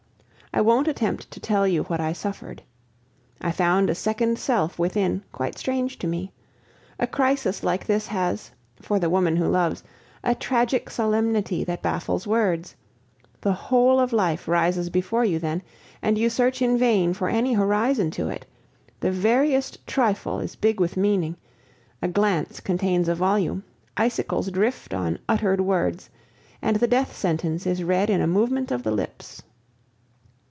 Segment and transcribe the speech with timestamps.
[0.53, 2.61] I won't attempt to tell you what I suffered.
[3.39, 6.33] I found a second self within, quite strange to me.
[6.99, 8.51] A crisis like this has,
[8.81, 9.81] for the woman who loves,
[10.25, 12.75] a tragic solemnity that baffles words;
[13.39, 15.61] the whole of life rises before you then,
[16.01, 18.45] and you search in vain for any horizon to it;
[18.99, 21.37] the veriest trifle is big with meaning,
[22.01, 23.63] a glance contains a volume,
[23.95, 26.09] icicles drift on uttered words,
[26.61, 29.41] and the death sentence is read in a movement of the lips.